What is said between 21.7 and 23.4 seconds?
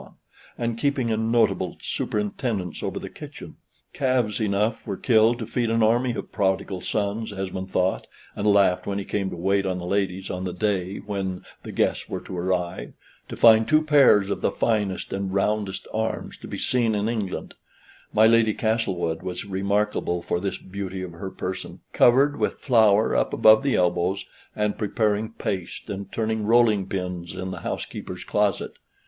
covered with flour up